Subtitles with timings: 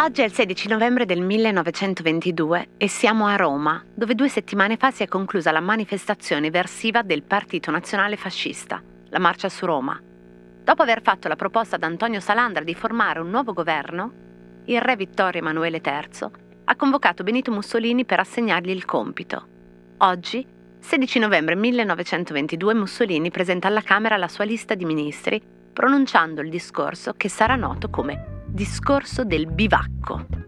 [0.00, 4.90] Oggi è il 16 novembre del 1922 e siamo a Roma, dove due settimane fa
[4.90, 10.00] si è conclusa la manifestazione versiva del Partito Nazionale Fascista, la Marcia su Roma.
[10.64, 14.12] Dopo aver fatto la proposta ad Antonio Salandra di formare un nuovo governo,
[14.66, 16.28] il re Vittorio Emanuele III
[16.64, 19.46] ha convocato Benito Mussolini per assegnargli il compito.
[19.98, 20.46] Oggi,
[20.78, 25.42] 16 novembre 1922, Mussolini presenta alla Camera la sua lista di ministri,
[25.78, 30.47] pronunciando il discorso che sarà noto come discorso del bivacco.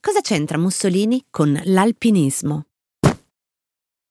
[0.00, 2.66] Cosa c'entra Mussolini con l'alpinismo?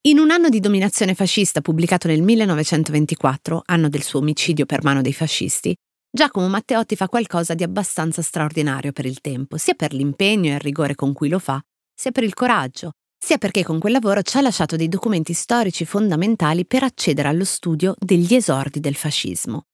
[0.02, 5.02] In un anno di dominazione fascista pubblicato nel 1924, anno del suo omicidio per mano
[5.02, 5.74] dei fascisti,
[6.12, 10.60] Giacomo Matteotti fa qualcosa di abbastanza straordinario per il tempo, sia per l'impegno e il
[10.60, 11.62] rigore con cui lo fa,
[11.96, 15.86] sia per il coraggio, sia perché con quel lavoro ci ha lasciato dei documenti storici
[15.86, 19.68] fondamentali per accedere allo studio degli esordi del fascismo.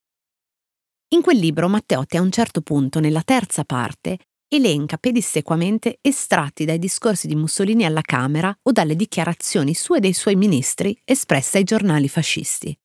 [1.14, 4.20] In quel libro Matteotti a un certo punto, nella terza parte,
[4.56, 10.14] elenca pedissequamente estratti dai discorsi di Mussolini alla Camera o dalle dichiarazioni sue e dei
[10.14, 12.78] suoi ministri espresse ai giornali fascisti.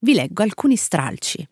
[0.00, 1.48] Vi leggo alcuni stralci.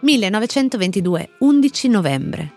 [0.00, 2.54] 1922, 11 novembre.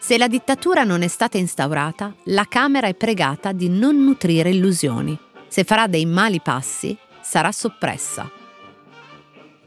[0.00, 5.16] Se la dittatura non è stata instaurata, la Camera è pregata di non nutrire illusioni.
[5.46, 8.28] Se farà dei mali passi, sarà soppressa.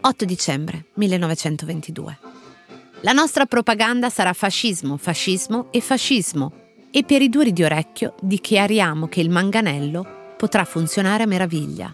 [0.01, 2.32] 8 dicembre 1922.
[3.05, 6.53] La nostra propaganda sarà fascismo, fascismo e fascismo.
[6.89, 11.93] E per i duri di orecchio dichiariamo che il manganello potrà funzionare a meraviglia.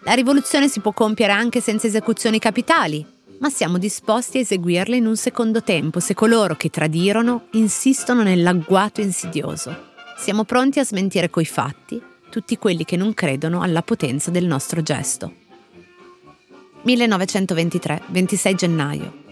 [0.00, 3.06] La rivoluzione si può compiere anche senza esecuzioni capitali,
[3.38, 9.00] ma siamo disposti a eseguirle in un secondo tempo se coloro che tradirono insistono nell'agguato
[9.00, 9.92] insidioso.
[10.18, 14.82] Siamo pronti a smentire coi fatti tutti quelli che non credono alla potenza del nostro
[14.82, 15.32] gesto.
[16.82, 19.26] 1923, 26 gennaio.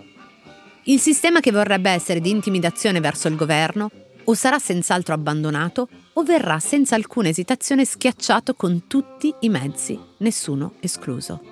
[0.88, 3.90] Il sistema che vorrebbe essere di intimidazione verso il governo
[4.22, 10.74] o sarà senz'altro abbandonato o verrà senza alcuna esitazione schiacciato con tutti i mezzi, nessuno
[10.78, 11.42] escluso.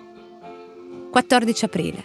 [1.10, 2.04] 14 aprile.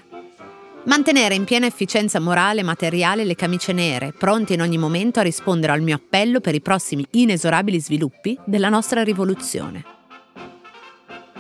[0.85, 5.23] Mantenere in piena efficienza morale e materiale le camicie nere, pronte in ogni momento a
[5.23, 9.85] rispondere al mio appello per i prossimi inesorabili sviluppi della nostra rivoluzione.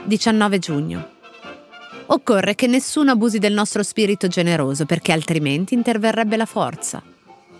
[0.03, 1.17] 19 giugno.
[2.11, 7.03] Occorre che nessuno abusi del nostro spirito generoso perché altrimenti interverrebbe la forza.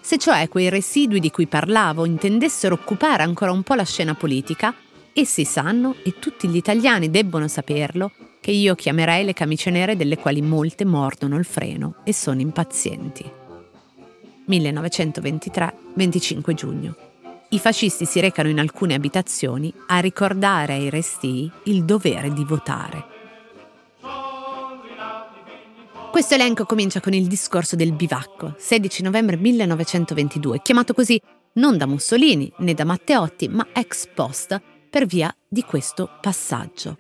[0.01, 4.73] Se cioè quei residui di cui parlavo intendessero occupare ancora un po' la scena politica,
[5.13, 10.17] essi sanno, e tutti gli italiani debbono saperlo, che io chiamerei le camicie nere delle
[10.17, 13.31] quali molte mordono il freno e sono impazienti.
[14.49, 16.95] 1923-25 giugno.
[17.49, 23.18] I fascisti si recano in alcune abitazioni a ricordare ai restii il dovere di votare.
[26.19, 31.17] Questo elenco comincia con il discorso del bivacco, 16 novembre 1922, chiamato così
[31.53, 36.97] non da Mussolini né da Matteotti, ma ex post per via di questo passaggio.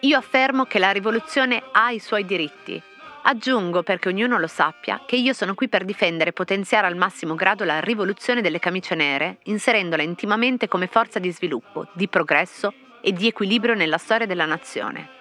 [0.00, 2.78] Io affermo che la rivoluzione ha i suoi diritti.
[3.22, 7.36] Aggiungo, perché ognuno lo sappia, che io sono qui per difendere e potenziare al massimo
[7.36, 13.12] grado la rivoluzione delle camicie nere, inserendola intimamente come forza di sviluppo, di progresso e
[13.12, 15.14] di equilibrio nella storia della nazione.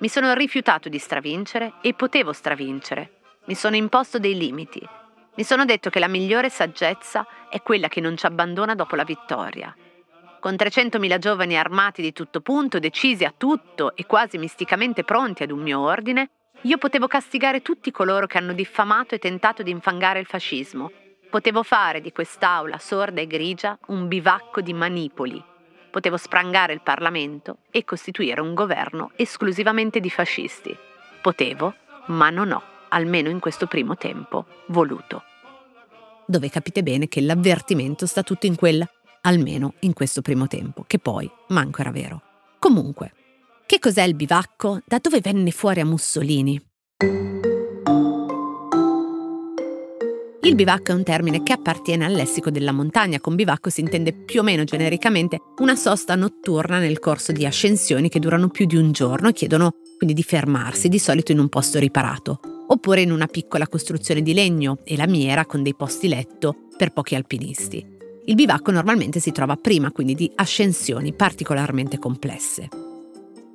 [0.00, 3.20] Mi sono rifiutato di stravincere e potevo stravincere.
[3.44, 4.80] Mi sono imposto dei limiti.
[5.34, 9.04] Mi sono detto che la migliore saggezza è quella che non ci abbandona dopo la
[9.04, 9.76] vittoria.
[10.40, 15.50] Con 300.000 giovani armati di tutto punto, decisi a tutto e quasi misticamente pronti ad
[15.50, 16.30] un mio ordine,
[16.62, 20.90] io potevo castigare tutti coloro che hanno diffamato e tentato di infangare il fascismo.
[21.28, 25.44] Potevo fare di quest'aula sorda e grigia un bivacco di manipoli,
[25.90, 30.76] potevo sprangare il Parlamento e costituire un governo esclusivamente di fascisti.
[31.20, 31.74] Potevo,
[32.06, 35.24] ma non ho, almeno in questo primo tempo, voluto.
[36.26, 38.88] Dove capite bene che l'avvertimento sta tutto in quella,
[39.22, 42.22] almeno in questo primo tempo, che poi manco era vero.
[42.58, 43.12] Comunque,
[43.66, 44.80] che cos'è il bivacco?
[44.84, 47.29] Da dove venne fuori a Mussolini?
[50.42, 53.20] Il bivacco è un termine che appartiene al lessico della montagna.
[53.20, 58.08] Con bivacco si intende più o meno genericamente una sosta notturna nel corso di ascensioni
[58.08, 61.50] che durano più di un giorno e chiedono quindi di fermarsi, di solito in un
[61.50, 66.68] posto riparato, oppure in una piccola costruzione di legno e lamiera con dei posti letto
[66.74, 67.84] per pochi alpinisti.
[68.24, 72.89] Il bivacco normalmente si trova prima quindi di ascensioni particolarmente complesse.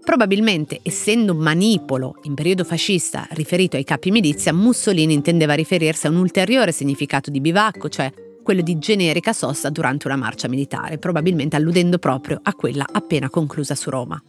[0.06, 6.12] Probabilmente, essendo un manipolo in periodo fascista riferito ai capi milizia, Mussolini intendeva riferirsi a
[6.12, 8.14] un ulteriore significato di bivacco, cioè
[8.44, 13.74] quello di generica sosta durante una marcia militare, probabilmente alludendo proprio a quella appena conclusa
[13.74, 14.22] su Roma.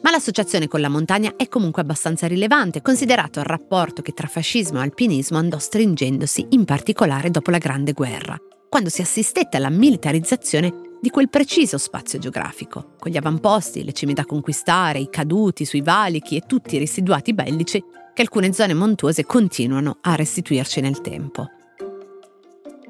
[0.00, 4.78] Ma l'associazione con la montagna è comunque abbastanza rilevante, considerato il rapporto che tra fascismo
[4.78, 8.40] e alpinismo andò stringendosi in particolare dopo la Grande Guerra,
[8.70, 14.12] quando si assistette alla militarizzazione di quel preciso spazio geografico, con gli avamposti, le cime
[14.12, 17.82] da conquistare, i caduti sui valichi e tutti i residuati bellici
[18.14, 21.50] che alcune zone montuose continuano a restituirci nel tempo.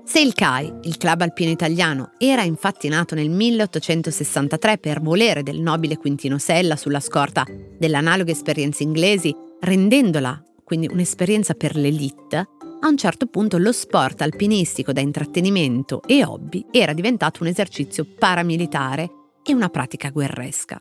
[0.05, 5.61] Se il CAI, il club alpino italiano, era infatti nato nel 1863 per volere del
[5.61, 7.45] nobile Quintino Sella sulla scorta
[7.77, 12.49] delle analoghe esperienze inglesi, rendendola quindi un'esperienza per l'elite,
[12.81, 18.05] a un certo punto lo sport alpinistico da intrattenimento e hobby era diventato un esercizio
[18.05, 19.11] paramilitare
[19.43, 20.81] e una pratica guerresca.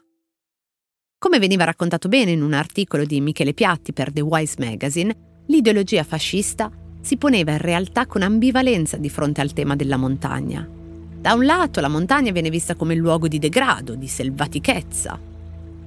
[1.18, 6.04] Come veniva raccontato bene in un articolo di Michele Piatti per The Wise Magazine, l'ideologia
[6.04, 6.70] fascista
[7.02, 10.68] si poneva in realtà con ambivalenza di fronte al tema della montagna.
[11.26, 15.20] Da un lato la montagna viene vista come luogo di degrado, di selvatichezza.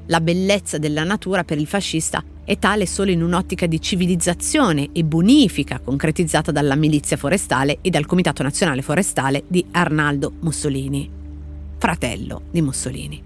[0.07, 5.05] La bellezza della natura per il fascista è tale solo in un'ottica di civilizzazione e
[5.05, 11.11] bonifica concretizzata dalla milizia forestale e dal Comitato Nazionale Forestale di Arnaldo Mussolini,
[11.77, 13.23] fratello di Mussolini.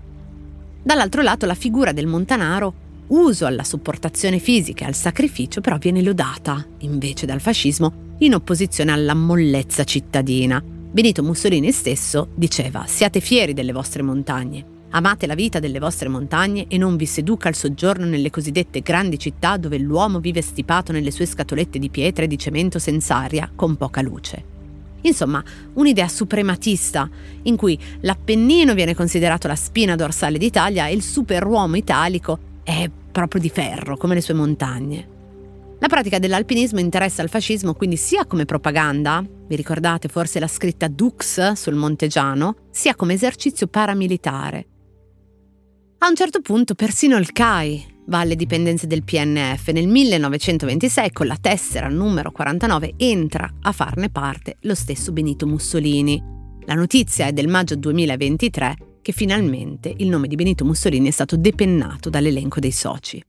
[0.82, 2.74] Dall'altro lato la figura del montanaro,
[3.06, 8.90] uso alla sopportazione fisica e al sacrificio, però viene lodata, invece dal fascismo, in opposizione
[8.90, 10.60] alla mollezza cittadina.
[10.60, 16.66] Benito Mussolini stesso diceva siate fieri delle vostre montagne, Amate la vita delle vostre montagne
[16.68, 21.10] e non vi seduca il soggiorno nelle cosiddette grandi città dove l'uomo vive stipato nelle
[21.10, 24.44] sue scatolette di pietra e di cemento senza aria, con poca luce.
[25.00, 25.42] Insomma,
[25.74, 27.08] un'idea suprematista
[27.44, 33.40] in cui l'Appennino viene considerato la spina dorsale d'Italia e il superuomo italico è proprio
[33.40, 35.08] di ferro, come le sue montagne.
[35.78, 40.86] La pratica dell'alpinismo interessa il fascismo quindi sia come propaganda, vi ricordate forse la scritta
[40.86, 44.66] Dux sul Montegiano, sia come esercizio paramilitare.
[46.04, 49.68] A un certo punto persino il CAI va alle dipendenze del PNF.
[49.68, 56.20] Nel 1926 con la tessera numero 49 entra a farne parte lo stesso Benito Mussolini.
[56.64, 61.36] La notizia è del maggio 2023 che finalmente il nome di Benito Mussolini è stato
[61.36, 63.24] depennato dall'elenco dei soci.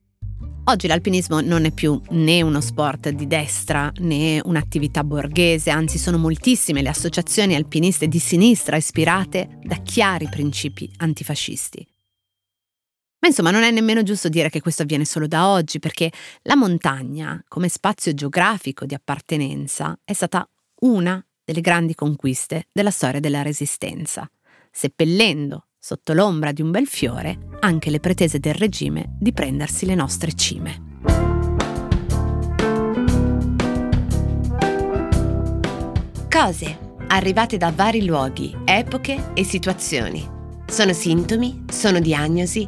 [0.64, 6.18] Oggi l'alpinismo non è più né uno sport di destra né un'attività borghese, anzi sono
[6.18, 11.86] moltissime le associazioni alpiniste di sinistra ispirate da chiari principi antifascisti.
[13.24, 16.12] Ma insomma non è nemmeno giusto dire che questo avviene solo da oggi, perché
[16.42, 20.46] la montagna, come spazio geografico di appartenenza, è stata
[20.81, 24.30] una delle grandi conquiste della storia della Resistenza,
[24.70, 29.96] seppellendo sotto l'ombra di un bel fiore anche le pretese del regime di prendersi le
[29.96, 30.81] nostre cime.
[36.30, 40.30] Cose arrivate da vari luoghi, epoche e situazioni.
[40.68, 42.68] Sono sintomi, sono diagnosi